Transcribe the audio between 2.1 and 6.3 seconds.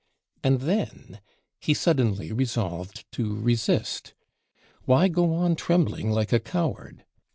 resolved to resist. Why go on trembling